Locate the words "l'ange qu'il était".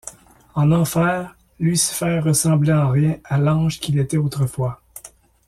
3.37-4.17